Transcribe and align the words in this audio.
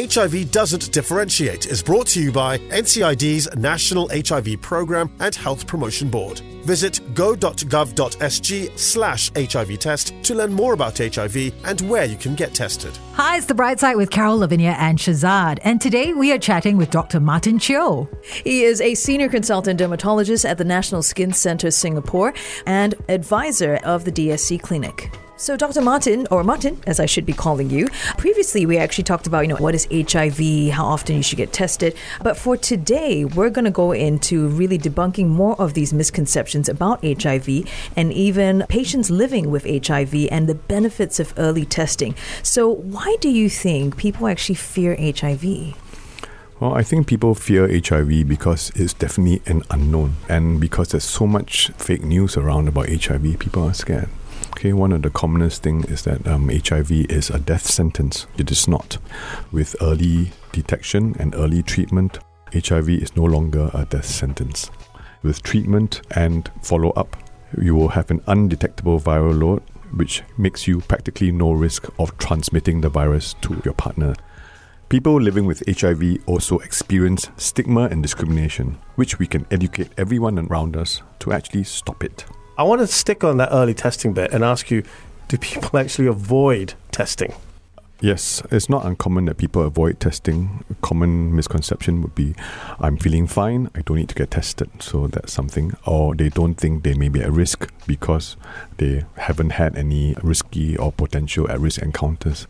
HIV 0.00 0.50
Doesn't 0.50 0.92
Differentiate 0.92 1.66
is 1.66 1.82
brought 1.82 2.06
to 2.08 2.22
you 2.22 2.32
by 2.32 2.56
NCID's 2.56 3.54
National 3.56 4.08
HIV 4.08 4.58
Programme 4.62 5.14
and 5.20 5.34
Health 5.34 5.66
Promotion 5.66 6.08
Board. 6.08 6.38
Visit 6.64 7.00
go.gov.sg 7.12 8.78
slash 8.78 9.30
HIV 9.34 9.78
test 9.78 10.14
to 10.22 10.34
learn 10.34 10.54
more 10.54 10.72
about 10.72 10.96
HIV 10.96 11.52
and 11.64 11.82
where 11.82 12.06
you 12.06 12.16
can 12.16 12.34
get 12.34 12.54
tested. 12.54 12.96
Hi, 13.12 13.36
it's 13.36 13.44
The 13.44 13.54
Bright 13.54 13.78
Side 13.78 13.96
with 13.96 14.10
Carol 14.10 14.38
Lavinia 14.38 14.74
and 14.78 14.98
Shehzad. 14.98 15.58
And 15.64 15.82
today 15.82 16.14
we 16.14 16.32
are 16.32 16.38
chatting 16.38 16.78
with 16.78 16.90
Dr. 16.90 17.20
Martin 17.20 17.58
Chio. 17.58 18.08
He 18.22 18.64
is 18.64 18.80
a 18.80 18.94
senior 18.94 19.28
consultant 19.28 19.78
dermatologist 19.78 20.46
at 20.46 20.56
the 20.56 20.64
National 20.64 21.02
Skin 21.02 21.34
Centre 21.34 21.70
Singapore 21.70 22.32
and 22.64 22.94
advisor 23.10 23.76
of 23.84 24.06
the 24.06 24.12
DSC 24.12 24.62
Clinic. 24.62 25.10
So, 25.40 25.56
Dr. 25.56 25.80
Martin, 25.80 26.26
or 26.30 26.44
Martin, 26.44 26.82
as 26.86 27.00
I 27.00 27.06
should 27.06 27.24
be 27.24 27.32
calling 27.32 27.70
you, 27.70 27.88
previously 28.18 28.66
we 28.66 28.76
actually 28.76 29.04
talked 29.04 29.26
about, 29.26 29.40
you 29.40 29.48
know, 29.48 29.56
what 29.56 29.74
is 29.74 29.88
HIV, 29.90 30.68
how 30.74 30.84
often 30.84 31.16
you 31.16 31.22
should 31.22 31.38
get 31.38 31.50
tested. 31.50 31.96
But 32.22 32.36
for 32.36 32.58
today, 32.58 33.24
we're 33.24 33.48
going 33.48 33.64
to 33.64 33.70
go 33.70 33.92
into 33.92 34.48
really 34.48 34.78
debunking 34.78 35.28
more 35.28 35.58
of 35.58 35.72
these 35.72 35.94
misconceptions 35.94 36.68
about 36.68 37.02
HIV 37.02 37.48
and 37.96 38.12
even 38.12 38.66
patients 38.68 39.08
living 39.08 39.50
with 39.50 39.64
HIV 39.64 40.28
and 40.30 40.46
the 40.46 40.56
benefits 40.56 41.18
of 41.18 41.32
early 41.38 41.64
testing. 41.64 42.14
So, 42.42 42.68
why 42.68 43.16
do 43.22 43.30
you 43.30 43.48
think 43.48 43.96
people 43.96 44.28
actually 44.28 44.56
fear 44.56 44.94
HIV? 44.94 45.74
Well, 46.60 46.74
I 46.74 46.82
think 46.82 47.06
people 47.06 47.34
fear 47.34 47.66
HIV 47.66 48.28
because 48.28 48.72
it's 48.74 48.92
definitely 48.92 49.40
an 49.50 49.62
unknown. 49.70 50.16
And 50.28 50.60
because 50.60 50.88
there's 50.90 51.04
so 51.04 51.26
much 51.26 51.68
fake 51.78 52.02
news 52.02 52.36
around 52.36 52.68
about 52.68 52.90
HIV, 52.90 53.38
people 53.38 53.62
are 53.62 53.72
scared. 53.72 54.10
Okay, 54.60 54.74
one 54.74 54.92
of 54.92 55.00
the 55.00 55.08
commonest 55.08 55.62
thing 55.62 55.84
is 55.84 56.02
that 56.02 56.28
um, 56.28 56.50
HIV 56.50 56.92
is 57.08 57.30
a 57.30 57.38
death 57.38 57.64
sentence. 57.64 58.26
It 58.36 58.50
is 58.50 58.68
not. 58.68 58.98
With 59.52 59.74
early 59.80 60.32
detection 60.52 61.16
and 61.18 61.34
early 61.34 61.62
treatment, 61.62 62.18
HIV 62.52 62.90
is 62.90 63.16
no 63.16 63.24
longer 63.24 63.70
a 63.72 63.86
death 63.86 64.04
sentence. 64.04 64.70
With 65.22 65.42
treatment 65.42 66.02
and 66.10 66.50
follow 66.60 66.90
up, 66.90 67.16
you 67.58 67.74
will 67.74 67.88
have 67.88 68.10
an 68.10 68.20
undetectable 68.26 69.00
viral 69.00 69.40
load, 69.40 69.62
which 69.94 70.22
makes 70.36 70.68
you 70.68 70.82
practically 70.82 71.32
no 71.32 71.52
risk 71.52 71.86
of 71.98 72.18
transmitting 72.18 72.82
the 72.82 72.90
virus 72.90 73.34
to 73.40 73.62
your 73.64 73.72
partner. 73.72 74.14
People 74.90 75.18
living 75.18 75.46
with 75.46 75.62
HIV 75.66 76.18
also 76.26 76.58
experience 76.58 77.30
stigma 77.38 77.84
and 77.84 78.02
discrimination, 78.02 78.76
which 78.96 79.18
we 79.18 79.26
can 79.26 79.46
educate 79.50 79.88
everyone 79.96 80.38
around 80.38 80.76
us 80.76 81.00
to 81.20 81.32
actually 81.32 81.64
stop 81.64 82.04
it. 82.04 82.26
I 82.60 82.62
want 82.62 82.82
to 82.82 82.86
stick 82.86 83.24
on 83.24 83.38
that 83.38 83.48
early 83.52 83.72
testing 83.72 84.12
bit 84.12 84.34
and 84.34 84.44
ask 84.44 84.70
you 84.70 84.82
do 85.28 85.38
people 85.38 85.78
actually 85.78 86.08
avoid 86.08 86.74
testing? 86.92 87.32
Yes, 88.02 88.42
it's 88.50 88.68
not 88.68 88.84
uncommon 88.84 89.24
that 89.26 89.38
people 89.38 89.62
avoid 89.62 89.98
testing. 89.98 90.62
A 90.68 90.74
common 90.86 91.34
misconception 91.34 92.02
would 92.02 92.14
be 92.14 92.34
I'm 92.78 92.98
feeling 92.98 93.26
fine, 93.26 93.70
I 93.74 93.80
don't 93.80 93.96
need 93.96 94.10
to 94.10 94.14
get 94.14 94.32
tested. 94.32 94.68
So 94.78 95.06
that's 95.06 95.32
something. 95.32 95.72
Or 95.86 96.14
they 96.14 96.28
don't 96.28 96.54
think 96.54 96.82
they 96.82 96.92
may 96.92 97.08
be 97.08 97.22
at 97.22 97.32
risk 97.32 97.72
because 97.86 98.36
they 98.76 99.04
haven't 99.16 99.50
had 99.52 99.74
any 99.74 100.14
risky 100.22 100.76
or 100.76 100.92
potential 100.92 101.50
at 101.50 101.60
risk 101.60 101.80
encounters 101.80 102.46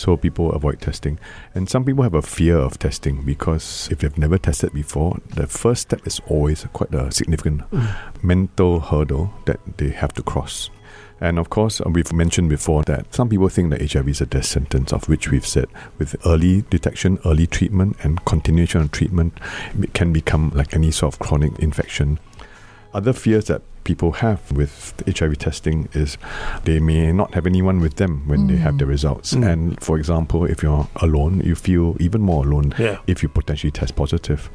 so 0.00 0.16
people 0.16 0.50
avoid 0.52 0.80
testing. 0.80 1.18
And 1.54 1.68
some 1.68 1.84
people 1.84 2.02
have 2.02 2.14
a 2.14 2.22
fear 2.22 2.56
of 2.56 2.78
testing 2.78 3.22
because 3.22 3.88
if 3.90 3.98
they've 3.98 4.18
never 4.18 4.38
tested 4.38 4.72
before, 4.72 5.18
the 5.34 5.46
first 5.46 5.82
step 5.82 6.06
is 6.06 6.20
always 6.26 6.66
quite 6.72 6.94
a 6.94 7.12
significant 7.12 7.70
mm. 7.70 8.22
mental 8.22 8.80
hurdle 8.80 9.32
that 9.44 9.60
they 9.76 9.90
have 9.90 10.14
to 10.14 10.22
cross. 10.22 10.70
And 11.20 11.38
of 11.38 11.50
course, 11.50 11.82
uh, 11.82 11.90
we've 11.90 12.12
mentioned 12.14 12.48
before 12.48 12.82
that 12.84 13.14
some 13.14 13.28
people 13.28 13.50
think 13.50 13.70
that 13.70 13.92
HIV 13.92 14.08
is 14.08 14.20
a 14.22 14.26
death 14.26 14.46
sentence, 14.46 14.90
of 14.90 15.06
which 15.06 15.30
we've 15.30 15.46
said 15.46 15.68
with 15.98 16.16
early 16.26 16.62
detection, 16.70 17.18
early 17.26 17.46
treatment, 17.46 17.98
and 18.02 18.24
continuation 18.24 18.80
of 18.80 18.90
treatment, 18.90 19.38
it 19.78 19.92
can 19.92 20.14
become 20.14 20.50
like 20.54 20.72
any 20.72 20.90
sort 20.90 21.12
of 21.12 21.20
chronic 21.20 21.58
infection. 21.58 22.18
Other 22.94 23.12
fears 23.12 23.44
that 23.44 23.60
people 23.84 24.12
have 24.12 24.52
with 24.52 24.94
HIV 25.06 25.38
testing 25.38 25.88
is 25.92 26.18
they 26.64 26.80
may 26.80 27.12
not 27.12 27.34
have 27.34 27.46
anyone 27.46 27.80
with 27.80 27.96
them 27.96 28.26
when 28.26 28.40
mm. 28.40 28.48
they 28.48 28.56
have 28.56 28.78
the 28.78 28.84
mm. 28.84 28.88
results. 28.88 29.34
Mm. 29.34 29.52
And 29.52 29.82
for 29.82 29.98
example, 29.98 30.44
if 30.44 30.62
you're 30.62 30.88
alone, 30.96 31.40
you 31.40 31.54
feel 31.54 31.96
even 32.00 32.20
more 32.20 32.44
alone 32.44 32.74
yeah. 32.78 32.98
if 33.06 33.22
you 33.22 33.28
potentially 33.28 33.70
test 33.70 33.96
positive. 33.96 34.50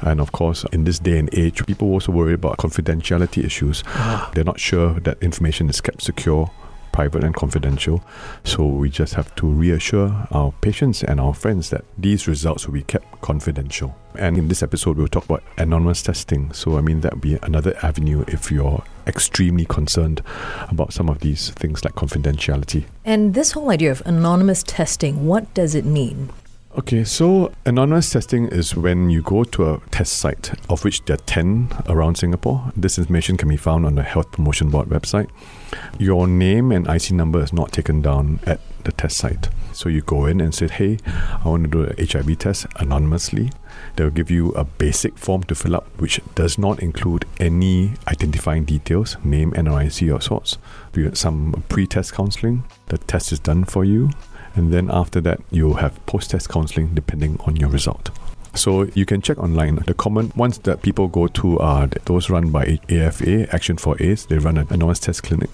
And 0.00 0.20
of 0.20 0.32
course, 0.32 0.64
in 0.72 0.84
this 0.84 0.98
day 0.98 1.18
and 1.18 1.28
age, 1.32 1.64
people 1.66 1.88
also 1.88 2.12
worry 2.12 2.34
about 2.34 2.58
confidentiality 2.58 3.44
issues. 3.44 3.82
Ah. 3.86 4.30
They're 4.34 4.44
not 4.44 4.60
sure 4.60 5.00
that 5.00 5.22
information 5.22 5.68
is 5.68 5.80
kept 5.80 6.02
secure 6.02 6.50
private 6.92 7.24
and 7.24 7.34
confidential. 7.34 8.02
So 8.44 8.66
we 8.66 8.90
just 8.90 9.14
have 9.14 9.34
to 9.36 9.46
reassure 9.46 10.26
our 10.30 10.52
patients 10.60 11.02
and 11.02 11.20
our 11.20 11.34
friends 11.34 11.70
that 11.70 11.84
these 11.98 12.26
results 12.28 12.66
will 12.66 12.74
be 12.74 12.82
kept 12.82 13.20
confidential. 13.20 13.96
And 14.16 14.36
in 14.36 14.48
this 14.48 14.62
episode, 14.62 14.96
we'll 14.96 15.08
talk 15.08 15.24
about 15.24 15.42
anonymous 15.56 16.02
testing. 16.02 16.52
So, 16.52 16.76
I 16.76 16.80
mean, 16.80 17.00
that 17.00 17.12
would 17.12 17.20
be 17.20 17.38
another 17.42 17.76
avenue 17.82 18.24
if 18.26 18.50
you're 18.50 18.82
extremely 19.06 19.64
concerned 19.64 20.22
about 20.68 20.92
some 20.92 21.08
of 21.08 21.20
these 21.20 21.50
things 21.50 21.84
like 21.84 21.94
confidentiality. 21.94 22.84
And 23.04 23.34
this 23.34 23.52
whole 23.52 23.70
idea 23.70 23.92
of 23.92 24.02
anonymous 24.04 24.62
testing, 24.62 25.26
what 25.26 25.52
does 25.54 25.74
it 25.74 25.84
mean? 25.84 26.30
Okay, 26.78 27.02
so 27.02 27.50
anonymous 27.66 28.10
testing 28.10 28.46
is 28.46 28.76
when 28.76 29.10
you 29.10 29.22
go 29.22 29.42
to 29.42 29.72
a 29.72 29.80
test 29.90 30.12
site, 30.12 30.52
of 30.70 30.84
which 30.84 31.04
there 31.04 31.14
are 31.14 31.26
10 31.26 31.68
around 31.88 32.14
Singapore. 32.14 32.70
This 32.76 32.96
information 32.96 33.36
can 33.36 33.48
be 33.48 33.56
found 33.56 33.84
on 33.84 33.96
the 33.96 34.04
Health 34.04 34.30
Promotion 34.30 34.70
Board 34.70 34.88
website. 34.88 35.28
Your 35.98 36.28
name 36.28 36.70
and 36.70 36.86
IC 36.86 37.10
number 37.10 37.42
is 37.42 37.52
not 37.52 37.72
taken 37.72 38.02
down 38.02 38.38
at 38.46 38.60
the 38.84 38.92
test 38.92 39.16
site. 39.16 39.48
So 39.72 39.88
you 39.88 40.00
go 40.02 40.26
in 40.26 40.40
and 40.40 40.54
say, 40.54 40.68
hey, 40.68 40.98
I 41.06 41.48
want 41.48 41.64
to 41.64 41.68
do 41.68 41.82
an 41.82 42.06
HIV 42.06 42.38
test 42.38 42.66
anonymously. 42.76 43.50
They'll 43.96 44.10
give 44.10 44.30
you 44.30 44.52
a 44.52 44.62
basic 44.62 45.18
form 45.18 45.42
to 45.44 45.56
fill 45.56 45.74
up, 45.74 45.88
which 46.00 46.20
does 46.36 46.56
not 46.56 46.78
include 46.78 47.24
any 47.40 47.94
identifying 48.06 48.64
details, 48.64 49.16
name, 49.24 49.50
NRIC 49.54 50.14
or 50.14 50.20
sorts. 50.20 50.58
You 50.94 51.02
get 51.02 51.16
some 51.16 51.64
pre 51.68 51.88
test 51.88 52.12
counseling. 52.12 52.62
The 52.86 52.98
test 52.98 53.32
is 53.32 53.40
done 53.40 53.64
for 53.64 53.84
you 53.84 54.10
and 54.54 54.72
then 54.72 54.90
after 54.90 55.20
that 55.20 55.40
you'll 55.50 55.74
have 55.74 56.04
post-test 56.06 56.48
counseling 56.48 56.94
depending 56.94 57.38
on 57.46 57.56
your 57.56 57.68
result. 57.68 58.10
So 58.54 58.84
you 58.94 59.06
can 59.06 59.22
check 59.22 59.38
online. 59.38 59.76
The 59.86 59.94
common 59.94 60.32
ones 60.34 60.58
that 60.60 60.82
people 60.82 61.08
go 61.08 61.28
to 61.28 61.58
are 61.60 61.86
those 62.06 62.30
run 62.30 62.50
by 62.50 62.80
AFA, 62.88 63.52
Action 63.54 63.76
for 63.76 63.96
AIDS. 64.02 64.26
They 64.26 64.38
run 64.38 64.58
an 64.58 64.66
anonymous 64.70 64.98
test 65.00 65.22
clinic. 65.22 65.50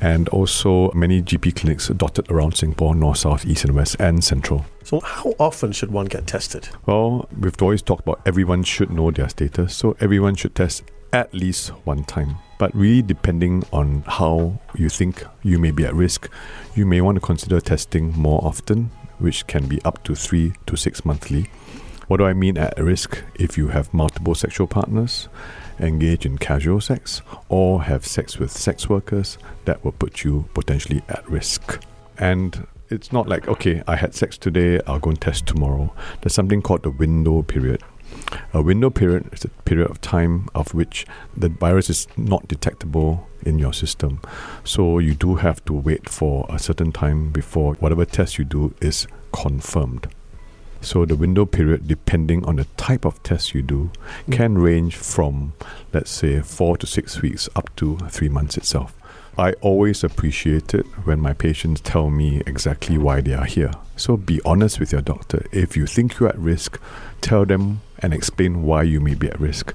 And 0.00 0.28
also 0.30 0.90
many 0.92 1.22
GP 1.22 1.54
clinics 1.54 1.86
dotted 1.88 2.28
around 2.28 2.56
Singapore, 2.56 2.94
north, 2.96 3.18
south, 3.18 3.46
east, 3.46 3.64
and 3.64 3.76
west, 3.76 3.94
and 4.00 4.24
central. 4.24 4.64
So, 4.82 4.98
how 4.98 5.34
often 5.38 5.70
should 5.70 5.92
one 5.92 6.06
get 6.06 6.26
tested? 6.26 6.68
Well, 6.86 7.28
we've 7.38 7.60
always 7.62 7.82
talked 7.82 8.02
about 8.02 8.20
everyone 8.26 8.64
should 8.64 8.90
know 8.90 9.12
their 9.12 9.28
status. 9.28 9.76
So, 9.76 9.96
everyone 10.00 10.34
should 10.34 10.56
test 10.56 10.82
at 11.12 11.32
least 11.34 11.70
one 11.84 12.04
time. 12.04 12.36
But 12.58 12.74
really, 12.74 13.02
depending 13.02 13.64
on 13.72 14.04
how 14.06 14.58
you 14.74 14.88
think 14.88 15.24
you 15.42 15.58
may 15.58 15.70
be 15.70 15.84
at 15.84 15.94
risk, 15.94 16.28
you 16.74 16.86
may 16.86 17.00
want 17.00 17.16
to 17.16 17.20
consider 17.20 17.60
testing 17.60 18.12
more 18.12 18.42
often, 18.44 18.90
which 19.18 19.46
can 19.46 19.66
be 19.66 19.82
up 19.82 20.02
to 20.04 20.14
three 20.14 20.54
to 20.66 20.76
six 20.76 21.04
monthly. 21.04 21.50
What 22.08 22.18
do 22.18 22.24
I 22.24 22.32
mean 22.32 22.58
at 22.58 22.78
risk? 22.78 23.22
If 23.36 23.56
you 23.56 23.68
have 23.68 23.92
multiple 23.94 24.34
sexual 24.34 24.66
partners, 24.66 25.28
engage 25.80 26.26
in 26.26 26.38
casual 26.38 26.80
sex, 26.80 27.22
or 27.48 27.82
have 27.82 28.06
sex 28.06 28.38
with 28.38 28.50
sex 28.50 28.88
workers, 28.88 29.38
that 29.64 29.84
will 29.84 29.92
put 29.92 30.22
you 30.24 30.48
potentially 30.54 31.02
at 31.08 31.28
risk. 31.28 31.82
And 32.18 32.66
it's 32.90 33.12
not 33.12 33.28
like, 33.28 33.48
okay, 33.48 33.82
I 33.88 33.96
had 33.96 34.14
sex 34.14 34.36
today, 34.36 34.80
I'll 34.86 34.98
go 34.98 35.10
and 35.10 35.20
test 35.20 35.46
tomorrow. 35.46 35.92
There's 36.20 36.34
something 36.34 36.60
called 36.60 36.82
the 36.82 36.90
window 36.90 37.42
period. 37.42 37.82
A 38.52 38.62
window 38.62 38.90
period 38.90 39.32
is 39.32 39.44
a 39.44 39.48
period 39.48 39.90
of 39.90 40.00
time 40.00 40.48
of 40.54 40.74
which 40.74 41.06
the 41.36 41.48
virus 41.48 41.88
is 41.88 42.06
not 42.16 42.48
detectable 42.48 43.26
in 43.44 43.58
your 43.58 43.72
system. 43.72 44.20
So 44.64 44.98
you 44.98 45.14
do 45.14 45.36
have 45.36 45.64
to 45.64 45.72
wait 45.72 46.08
for 46.08 46.46
a 46.48 46.58
certain 46.58 46.92
time 46.92 47.30
before 47.30 47.74
whatever 47.74 48.04
test 48.04 48.38
you 48.38 48.44
do 48.44 48.74
is 48.80 49.06
confirmed. 49.32 50.08
So 50.82 51.04
the 51.04 51.16
window 51.16 51.46
period, 51.46 51.86
depending 51.86 52.44
on 52.44 52.56
the 52.56 52.64
type 52.76 53.04
of 53.04 53.22
test 53.22 53.54
you 53.54 53.62
do, 53.62 53.90
mm. 54.26 54.32
can 54.32 54.58
range 54.58 54.96
from, 54.96 55.52
let's 55.92 56.10
say, 56.10 56.40
four 56.40 56.76
to 56.78 56.86
six 56.86 57.22
weeks 57.22 57.48
up 57.54 57.74
to 57.76 57.98
three 58.10 58.28
months 58.28 58.56
itself. 58.56 58.92
I 59.38 59.52
always 59.60 60.04
appreciate 60.04 60.74
it 60.74 60.84
when 61.04 61.20
my 61.20 61.32
patients 61.32 61.80
tell 61.80 62.10
me 62.10 62.42
exactly 62.46 62.98
why 62.98 63.22
they 63.22 63.32
are 63.32 63.46
here. 63.46 63.70
So 63.96 64.16
be 64.16 64.40
honest 64.44 64.78
with 64.78 64.92
your 64.92 65.00
doctor. 65.00 65.46
If 65.52 65.76
you 65.76 65.86
think 65.86 66.18
you're 66.18 66.28
at 66.28 66.38
risk, 66.38 66.78
tell 67.22 67.46
them 67.46 67.80
and 68.00 68.12
explain 68.12 68.62
why 68.62 68.82
you 68.82 69.00
may 69.00 69.14
be 69.14 69.28
at 69.28 69.40
risk. 69.40 69.74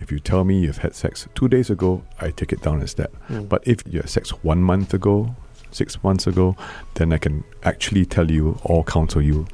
If 0.00 0.10
you 0.10 0.18
tell 0.18 0.44
me 0.44 0.60
you've 0.60 0.78
had 0.78 0.94
sex 0.94 1.28
two 1.34 1.48
days 1.48 1.70
ago, 1.70 2.02
I 2.20 2.30
take 2.30 2.52
it 2.52 2.62
down 2.62 2.82
as 2.82 2.94
that. 2.94 3.10
Mm. 3.28 3.48
But 3.48 3.66
if 3.66 3.82
you 3.86 4.00
had 4.00 4.08
sex 4.08 4.30
one 4.42 4.62
month 4.62 4.94
ago, 4.94 5.34
six 5.70 6.02
months 6.02 6.26
ago, 6.26 6.56
then 6.94 7.12
I 7.12 7.18
can 7.18 7.44
actually 7.62 8.06
tell 8.06 8.30
you 8.30 8.58
or 8.64 8.84
counsel 8.84 9.20
you 9.20 9.46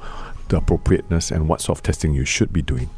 the 0.47 0.57
appropriateness 0.57 1.31
and 1.31 1.47
what 1.47 1.61
sort 1.61 1.79
of 1.79 1.83
testing 1.83 2.13
you 2.13 2.25
should 2.25 2.53
be 2.53 2.61
doing. 2.61 2.89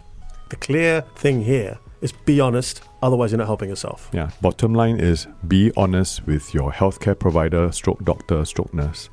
The 0.49 0.55
clear 0.57 1.01
thing 1.15 1.43
here 1.43 1.79
is 2.03 2.11
be 2.11 2.39
honest, 2.39 2.83
otherwise 3.01 3.31
you're 3.31 3.39
not 3.39 3.47
helping 3.47 3.69
yourself. 3.69 4.09
Yeah. 4.13 4.29
Bottom 4.41 4.73
line 4.73 4.99
is 4.99 5.27
be 5.47 5.71
honest 5.77 6.27
with 6.27 6.53
your 6.53 6.71
healthcare 6.71 7.17
provider, 7.17 7.71
stroke 7.71 8.03
doctor, 8.03 8.43
stroke 8.45 8.73
nurse 8.73 9.09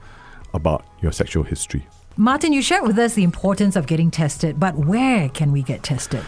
about 0.53 0.85
your 1.01 1.13
sexual 1.13 1.45
history. 1.45 1.87
Martin, 2.17 2.53
you 2.53 2.61
shared 2.61 2.83
with 2.83 2.99
us 2.99 3.15
the 3.15 3.23
importance 3.23 3.77
of 3.77 3.87
getting 3.87 4.11
tested, 4.11 4.59
but 4.59 4.75
where 4.75 5.29
can 5.29 5.53
we 5.53 5.63
get 5.63 5.83
tested? 5.85 6.23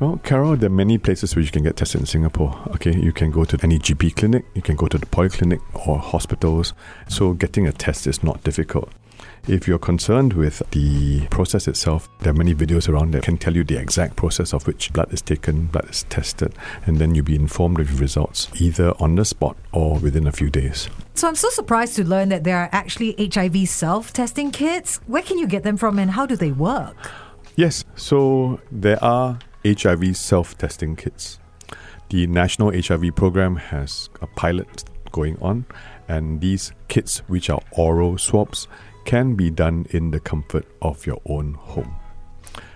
Well, 0.00 0.20
Carol, 0.24 0.56
there 0.56 0.66
are 0.66 0.72
many 0.72 0.98
places 0.98 1.34
where 1.36 1.44
you 1.44 1.50
can 1.50 1.62
get 1.62 1.76
tested 1.76 2.00
in 2.00 2.06
Singapore. 2.06 2.58
Okay, 2.74 2.94
you 2.94 3.12
can 3.12 3.30
go 3.30 3.44
to 3.44 3.58
any 3.62 3.78
GP 3.78 4.16
clinic, 4.16 4.44
you 4.54 4.62
can 4.62 4.74
go 4.74 4.88
to 4.88 4.98
the 4.98 5.06
polyclinic 5.06 5.60
or 5.86 6.00
hospitals. 6.00 6.74
So 7.08 7.32
getting 7.32 7.66
a 7.68 7.72
test 7.72 8.06
is 8.08 8.22
not 8.24 8.42
difficult. 8.42 8.90
If 9.46 9.66
you're 9.66 9.78
concerned 9.78 10.34
with 10.34 10.62
the 10.72 11.26
process 11.28 11.66
itself, 11.68 12.08
there 12.20 12.32
are 12.32 12.36
many 12.36 12.54
videos 12.54 12.88
around 12.88 13.12
that 13.12 13.22
can 13.22 13.38
tell 13.38 13.56
you 13.56 13.64
the 13.64 13.78
exact 13.78 14.16
process 14.16 14.52
of 14.52 14.66
which 14.66 14.92
blood 14.92 15.12
is 15.12 15.22
taken, 15.22 15.66
blood 15.66 15.88
is 15.88 16.02
tested, 16.04 16.54
and 16.84 16.98
then 16.98 17.14
you'll 17.14 17.24
be 17.24 17.34
informed 17.34 17.80
of 17.80 17.90
your 17.90 18.00
results 18.00 18.48
either 18.60 18.92
on 19.00 19.14
the 19.14 19.24
spot 19.24 19.56
or 19.72 19.98
within 19.98 20.26
a 20.26 20.32
few 20.32 20.50
days. 20.50 20.88
So 21.14 21.28
I'm 21.28 21.34
so 21.34 21.48
surprised 21.50 21.96
to 21.96 22.04
learn 22.04 22.28
that 22.28 22.44
there 22.44 22.58
are 22.58 22.68
actually 22.72 23.14
HIV 23.18 23.68
self 23.68 24.12
testing 24.12 24.50
kits. 24.50 24.98
Where 25.06 25.22
can 25.22 25.38
you 25.38 25.46
get 25.46 25.62
them 25.62 25.76
from 25.76 25.98
and 25.98 26.10
how 26.10 26.26
do 26.26 26.36
they 26.36 26.52
work? 26.52 27.10
Yes, 27.56 27.84
so 27.96 28.60
there 28.70 29.02
are 29.02 29.38
HIV 29.64 30.16
self 30.16 30.56
testing 30.58 30.94
kits. 30.94 31.38
The 32.10 32.26
National 32.26 32.70
HIV 32.70 33.16
Program 33.16 33.56
has 33.56 34.08
a 34.22 34.26
pilot 34.26 34.84
going 35.10 35.36
on, 35.42 35.66
and 36.06 36.40
these 36.40 36.72
kits, 36.88 37.18
which 37.28 37.50
are 37.50 37.60
oral 37.72 38.16
swabs, 38.16 38.68
can 39.08 39.34
be 39.34 39.48
done 39.48 39.86
in 39.88 40.10
the 40.10 40.20
comfort 40.20 40.66
of 40.82 41.06
your 41.06 41.18
own 41.24 41.54
home. 41.54 41.96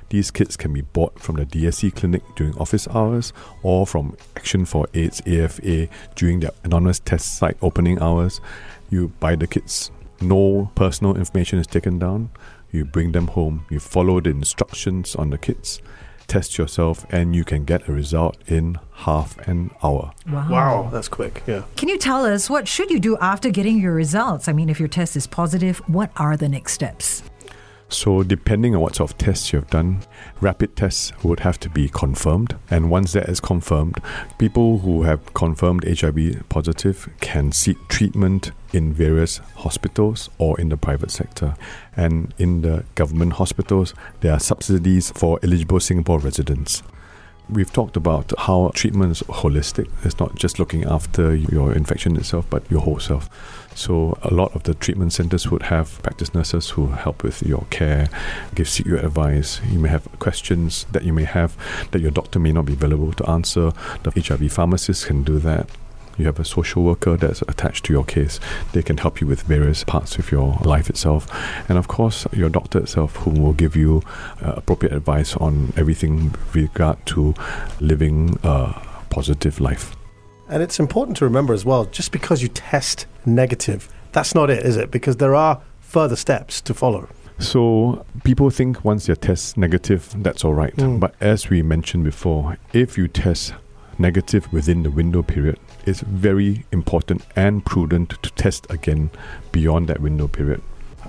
These 0.08 0.30
kits 0.30 0.56
can 0.56 0.72
be 0.72 0.80
bought 0.80 1.20
from 1.20 1.36
the 1.36 1.44
DSC 1.44 1.94
clinic 1.94 2.22
during 2.36 2.56
office 2.56 2.88
hours 2.88 3.34
or 3.62 3.86
from 3.86 4.16
Action 4.34 4.64
for 4.64 4.86
AIDS 4.94 5.20
AFA 5.26 5.88
during 6.14 6.40
their 6.40 6.52
anonymous 6.64 7.00
test 7.00 7.36
site 7.36 7.58
opening 7.60 8.00
hours. 8.00 8.40
You 8.88 9.08
buy 9.20 9.36
the 9.36 9.46
kits, 9.46 9.90
no 10.22 10.72
personal 10.74 11.18
information 11.18 11.58
is 11.58 11.66
taken 11.66 11.98
down, 11.98 12.30
you 12.70 12.86
bring 12.86 13.12
them 13.12 13.26
home, 13.26 13.66
you 13.68 13.78
follow 13.78 14.18
the 14.18 14.30
instructions 14.30 15.14
on 15.14 15.28
the 15.28 15.36
kits, 15.36 15.82
test 16.26 16.58
yourself, 16.58 17.06
and 17.10 17.34
you 17.34 17.44
can 17.44 17.64
get 17.64 17.88
a 17.88 17.92
result 17.92 18.36
in 18.46 18.78
half 18.92 19.36
an 19.48 19.70
hour. 19.82 20.12
Wow. 20.28 20.50
Wow, 20.50 20.90
that's 20.92 21.08
quick. 21.08 21.42
Yeah. 21.46 21.62
Can 21.76 21.88
you 21.88 21.98
tell 21.98 22.24
us 22.24 22.48
what 22.48 22.68
should 22.68 22.90
you 22.90 23.00
do 23.00 23.16
after 23.18 23.50
getting 23.50 23.78
your 23.78 23.94
results? 23.94 24.48
I 24.48 24.52
mean, 24.52 24.68
if 24.68 24.78
your 24.78 24.88
test 24.88 25.16
is 25.16 25.26
positive, 25.26 25.78
what 25.88 26.10
are 26.16 26.36
the 26.36 26.48
next 26.48 26.72
steps? 26.72 27.22
So, 27.92 28.22
depending 28.22 28.74
on 28.74 28.80
what 28.80 28.96
sort 28.96 29.10
of 29.10 29.18
tests 29.18 29.52
you've 29.52 29.68
done, 29.68 30.00
rapid 30.40 30.76
tests 30.76 31.12
would 31.22 31.40
have 31.40 31.60
to 31.60 31.68
be 31.68 31.90
confirmed. 31.90 32.56
And 32.70 32.90
once 32.90 33.12
that 33.12 33.28
is 33.28 33.38
confirmed, 33.38 33.98
people 34.38 34.78
who 34.78 35.02
have 35.02 35.34
confirmed 35.34 35.84
HIV 35.84 36.48
positive 36.48 37.10
can 37.20 37.52
seek 37.52 37.76
treatment 37.88 38.50
in 38.72 38.94
various 38.94 39.38
hospitals 39.56 40.30
or 40.38 40.58
in 40.58 40.70
the 40.70 40.78
private 40.78 41.10
sector. 41.10 41.54
And 41.94 42.32
in 42.38 42.62
the 42.62 42.84
government 42.94 43.34
hospitals, 43.34 43.92
there 44.20 44.32
are 44.32 44.40
subsidies 44.40 45.10
for 45.10 45.38
eligible 45.42 45.78
Singapore 45.78 46.18
residents. 46.18 46.82
We've 47.50 47.72
talked 47.72 47.96
about 47.96 48.32
how 48.38 48.70
treatment 48.74 49.12
is 49.12 49.22
holistic. 49.22 49.90
It's 50.04 50.18
not 50.18 50.34
just 50.36 50.58
looking 50.58 50.84
after 50.84 51.34
your 51.34 51.72
infection 51.74 52.16
itself, 52.16 52.46
but 52.48 52.62
your 52.70 52.80
whole 52.80 52.98
self. 52.98 53.28
So 53.74 54.16
a 54.22 54.32
lot 54.32 54.54
of 54.54 54.62
the 54.62 54.74
treatment 54.74 55.12
centers 55.12 55.50
would 55.50 55.64
have 55.64 56.02
practice 56.02 56.34
nurses 56.34 56.70
who 56.70 56.88
help 56.88 57.22
with 57.22 57.42
your 57.42 57.66
care, 57.70 58.08
give 58.54 58.68
you 58.80 58.98
advice. 58.98 59.60
You 59.70 59.78
may 59.78 59.88
have 59.88 60.06
questions 60.18 60.86
that 60.92 61.04
you 61.04 61.12
may 61.12 61.24
have 61.24 61.56
that 61.90 62.00
your 62.00 62.10
doctor 62.10 62.38
may 62.38 62.52
not 62.52 62.64
be 62.66 62.74
available 62.74 63.12
to 63.12 63.28
answer. 63.28 63.72
The 64.02 64.10
HIV 64.10 64.52
pharmacist 64.52 65.06
can 65.06 65.22
do 65.22 65.38
that. 65.40 65.68
You 66.18 66.26
have 66.26 66.38
a 66.38 66.44
social 66.44 66.82
worker 66.82 67.16
that's 67.16 67.42
attached 67.42 67.84
to 67.86 67.92
your 67.92 68.04
case. 68.04 68.40
They 68.72 68.82
can 68.82 68.98
help 68.98 69.20
you 69.20 69.26
with 69.26 69.42
various 69.42 69.84
parts 69.84 70.18
of 70.18 70.30
your 70.30 70.58
life 70.62 70.90
itself. 70.90 71.28
And 71.68 71.78
of 71.78 71.88
course, 71.88 72.26
your 72.32 72.48
doctor 72.48 72.78
itself, 72.78 73.16
who 73.16 73.30
will 73.30 73.52
give 73.52 73.76
you 73.76 74.02
uh, 74.42 74.54
appropriate 74.56 74.92
advice 74.94 75.36
on 75.36 75.72
everything 75.76 76.32
with 76.32 76.54
regard 76.54 77.04
to 77.06 77.34
living 77.80 78.38
a 78.42 78.80
positive 79.10 79.60
life. 79.60 79.94
And 80.48 80.62
it's 80.62 80.78
important 80.78 81.16
to 81.18 81.24
remember 81.24 81.54
as 81.54 81.64
well 81.64 81.86
just 81.86 82.12
because 82.12 82.42
you 82.42 82.48
test 82.48 83.06
negative, 83.24 83.88
that's 84.12 84.34
not 84.34 84.50
it, 84.50 84.64
is 84.66 84.76
it? 84.76 84.90
Because 84.90 85.16
there 85.16 85.34
are 85.34 85.62
further 85.80 86.16
steps 86.16 86.60
to 86.62 86.74
follow. 86.74 87.08
So 87.38 88.04
people 88.24 88.50
think 88.50 88.84
once 88.84 89.08
your 89.08 89.16
test 89.16 89.56
negative, 89.56 90.14
that's 90.22 90.44
all 90.44 90.54
right. 90.54 90.74
Mm. 90.76 91.00
But 91.00 91.14
as 91.20 91.50
we 91.50 91.62
mentioned 91.62 92.04
before, 92.04 92.56
if 92.72 92.96
you 92.96 93.08
test 93.08 93.54
negative 93.98 94.52
within 94.52 94.82
the 94.82 94.90
window 94.90 95.22
period, 95.22 95.58
it's 95.86 96.00
very 96.00 96.64
important 96.72 97.22
and 97.36 97.64
prudent 97.64 98.10
to 98.22 98.30
test 98.32 98.66
again 98.70 99.10
beyond 99.50 99.88
that 99.88 100.00
window 100.00 100.28
period. 100.28 100.62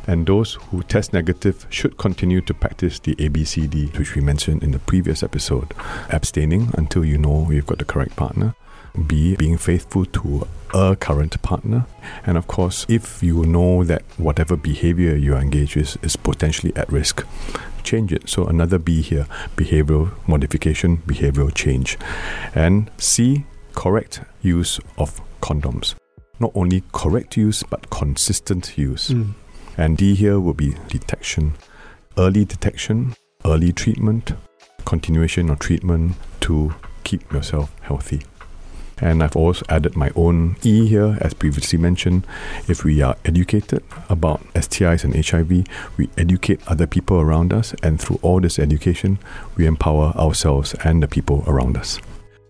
And 0.07 0.25
those 0.25 0.55
who 0.55 0.83
test 0.83 1.13
negative 1.13 1.65
should 1.69 1.97
continue 1.97 2.41
to 2.41 2.53
practice 2.53 2.99
the 2.99 3.15
ABCD, 3.15 3.97
which 3.97 4.15
we 4.15 4.21
mentioned 4.21 4.63
in 4.63 4.71
the 4.71 4.79
previous 4.79 5.23
episode. 5.23 5.73
Abstaining 6.09 6.71
until 6.73 7.05
you 7.05 7.17
know 7.17 7.49
you've 7.49 7.67
got 7.67 7.77
the 7.77 7.85
correct 7.85 8.15
partner. 8.15 8.55
B, 9.07 9.35
being 9.35 9.57
faithful 9.57 10.05
to 10.05 10.47
a 10.73 10.95
current 10.95 11.41
partner. 11.41 11.85
And 12.25 12.37
of 12.37 12.47
course, 12.47 12.85
if 12.89 13.23
you 13.23 13.45
know 13.45 13.83
that 13.83 14.03
whatever 14.17 14.55
behavior 14.55 15.15
you 15.15 15.33
are 15.35 15.41
engaged 15.41 15.75
with 15.75 16.03
is 16.03 16.15
potentially 16.15 16.75
at 16.75 16.91
risk, 16.91 17.25
change 17.83 18.13
it. 18.13 18.29
So 18.29 18.45
another 18.45 18.77
B 18.77 19.01
here, 19.01 19.27
behavioral 19.55 20.11
modification, 20.27 20.97
behavioral 20.97 21.53
change. 21.53 21.97
And 22.55 22.89
C, 22.97 23.45
correct 23.73 24.21
use 24.41 24.79
of 24.97 25.21
condoms. 25.41 25.95
Not 26.39 26.51
only 26.55 26.83
correct 26.91 27.37
use, 27.37 27.63
but 27.63 27.89
consistent 27.89 28.77
use. 28.77 29.09
Mm. 29.09 29.33
And 29.77 29.97
D 29.97 30.15
here 30.15 30.39
will 30.39 30.53
be 30.53 30.75
detection. 30.87 31.53
Early 32.17 32.45
detection, 32.45 33.15
early 33.45 33.73
treatment, 33.73 34.33
continuation 34.85 35.49
of 35.49 35.59
treatment 35.59 36.15
to 36.41 36.75
keep 37.03 37.31
yourself 37.31 37.73
healthy. 37.81 38.21
And 38.99 39.23
I've 39.23 39.35
also 39.35 39.65
added 39.69 39.95
my 39.95 40.11
own 40.15 40.55
E 40.63 40.87
here, 40.87 41.17
as 41.21 41.33
previously 41.33 41.79
mentioned. 41.79 42.25
If 42.67 42.83
we 42.83 43.01
are 43.01 43.17
educated 43.25 43.83
about 44.09 44.41
STIs 44.53 45.03
and 45.03 45.13
HIV, 45.13 45.65
we 45.97 46.09
educate 46.17 46.61
other 46.67 46.87
people 46.87 47.19
around 47.19 47.53
us, 47.53 47.73
and 47.83 47.99
through 47.99 48.19
all 48.21 48.39
this 48.39 48.59
education, 48.59 49.19
we 49.55 49.65
empower 49.65 50.13
ourselves 50.15 50.75
and 50.83 51.01
the 51.01 51.07
people 51.07 51.43
around 51.47 51.77
us. 51.77 51.99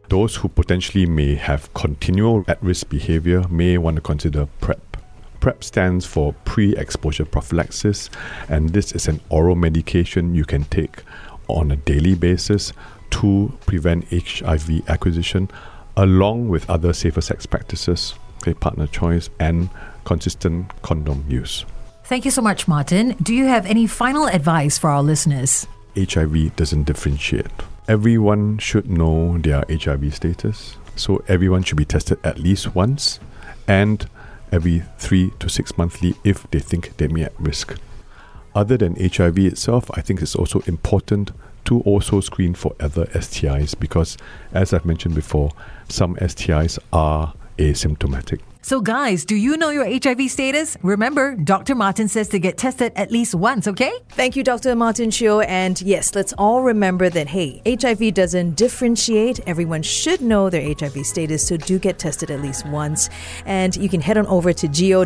Those 0.09 0.35
who 0.35 0.49
potentially 0.49 1.05
may 1.05 1.35
have 1.35 1.73
continual 1.73 2.43
at 2.47 2.61
risk 2.61 2.89
behavior 2.89 3.47
may 3.49 3.77
want 3.77 3.95
to 3.95 4.01
consider 4.01 4.47
PrEP. 4.61 4.97
PrEP 5.39 5.63
stands 5.63 6.05
for 6.05 6.33
pre 6.45 6.75
exposure 6.77 7.25
prophylaxis, 7.25 8.09
and 8.47 8.69
this 8.69 8.91
is 8.91 9.07
an 9.07 9.19
oral 9.29 9.55
medication 9.55 10.35
you 10.35 10.45
can 10.45 10.65
take 10.65 11.03
on 11.47 11.71
a 11.71 11.75
daily 11.75 12.15
basis 12.15 12.73
to 13.09 13.51
prevent 13.65 14.05
HIV 14.09 14.87
acquisition, 14.87 15.49
along 15.97 16.49
with 16.49 16.69
other 16.69 16.93
safer 16.93 17.21
sex 17.21 17.45
practices, 17.45 18.15
okay, 18.37 18.53
partner 18.53 18.87
choice, 18.87 19.29
and 19.39 19.69
consistent 20.05 20.69
condom 20.81 21.23
use. 21.27 21.65
Thank 22.05 22.25
you 22.25 22.31
so 22.31 22.41
much, 22.41 22.67
Martin. 22.67 23.15
Do 23.21 23.33
you 23.33 23.45
have 23.45 23.65
any 23.65 23.87
final 23.87 24.27
advice 24.27 24.77
for 24.77 24.89
our 24.89 25.01
listeners? 25.01 25.67
HIV 25.95 26.55
doesn't 26.55 26.83
differentiate. 26.83 27.47
Everyone 27.87 28.57
should 28.57 28.89
know 28.89 29.37
their 29.37 29.63
HIV 29.69 30.15
status, 30.15 30.77
so 30.95 31.23
everyone 31.27 31.63
should 31.63 31.77
be 31.77 31.85
tested 31.85 32.19
at 32.23 32.39
least 32.39 32.75
once 32.75 33.19
and 33.67 34.07
every 34.51 34.83
three 34.97 35.31
to 35.39 35.49
six 35.49 35.77
monthly 35.77 36.15
if 36.23 36.49
they 36.51 36.59
think 36.59 36.97
they 36.97 37.07
may 37.07 37.13
be 37.13 37.23
at 37.23 37.39
risk. 37.39 37.77
Other 38.55 38.77
than 38.77 38.95
HIV 38.95 39.39
itself, 39.39 39.89
I 39.95 40.01
think 40.01 40.21
it's 40.21 40.35
also 40.35 40.59
important 40.67 41.31
to 41.65 41.81
also 41.81 42.19
screen 42.21 42.53
for 42.53 42.75
other 42.79 43.05
STIs 43.07 43.77
because, 43.79 44.17
as 44.53 44.73
I've 44.73 44.85
mentioned 44.85 45.15
before, 45.15 45.51
some 45.89 46.15
STIs 46.15 46.79
are 46.91 47.33
asymptomatic. 47.57 48.41
So, 48.65 48.79
guys, 48.79 49.25
do 49.25 49.35
you 49.35 49.57
know 49.57 49.71
your 49.71 49.83
HIV 49.83 50.31
status? 50.31 50.77
Remember, 50.83 51.35
Dr. 51.35 51.75
Martin 51.75 52.07
says 52.07 52.29
to 52.29 52.39
get 52.39 52.57
tested 52.57 52.93
at 52.95 53.11
least 53.11 53.35
once, 53.35 53.67
okay? 53.67 53.91
Thank 54.11 54.37
you, 54.37 54.43
Dr. 54.43 54.73
Martin 54.73 55.11
Chio. 55.11 55.41
And 55.41 55.81
yes, 55.81 56.15
let's 56.15 56.31
all 56.37 56.63
remember 56.63 57.09
that, 57.09 57.27
hey, 57.27 57.61
HIV 57.65 58.13
doesn't 58.13 58.55
differentiate. 58.55 59.41
Everyone 59.47 59.81
should 59.81 60.21
know 60.21 60.49
their 60.49 60.73
HIV 60.79 61.05
status, 61.05 61.45
so 61.45 61.57
do 61.57 61.77
get 61.77 61.99
tested 61.99 62.31
at 62.31 62.41
least 62.41 62.65
once. 62.65 63.09
And 63.45 63.75
you 63.75 63.89
can 63.89 63.99
head 63.99 64.17
on 64.17 64.27
over 64.27 64.53
to 64.53 64.67
go.gov.sg 64.69 65.05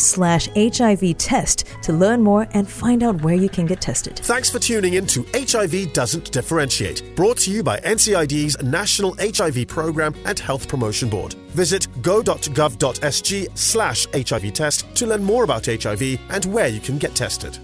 slash 0.00 0.48
HIV 0.54 1.18
test 1.18 1.64
to 1.82 1.92
learn 1.92 2.22
more 2.22 2.46
and 2.52 2.68
find 2.68 3.02
out 3.02 3.22
where 3.22 3.34
you 3.34 3.48
can 3.48 3.66
get 3.66 3.80
tested. 3.80 4.20
Thanks 4.20 4.48
for 4.48 4.60
tuning 4.60 4.94
in 4.94 5.04
to 5.08 5.26
HIV 5.34 5.92
Doesn't 5.94 6.30
Differentiate, 6.30 7.16
brought 7.16 7.38
to 7.38 7.50
you 7.50 7.64
by 7.64 7.80
NCID's 7.80 8.62
National 8.62 9.16
HIV 9.18 9.66
Program 9.66 10.14
and 10.26 10.38
Health 10.38 10.68
Promotion 10.68 11.08
Board. 11.08 11.34
Visit 11.58 11.87
go.gov.sg 12.02 13.58
slash 13.58 14.06
HIV 14.12 14.52
test 14.52 14.94
to 14.96 15.06
learn 15.06 15.22
more 15.22 15.44
about 15.44 15.66
HIV 15.66 16.18
and 16.30 16.44
where 16.46 16.68
you 16.68 16.80
can 16.80 16.98
get 16.98 17.14
tested. 17.14 17.58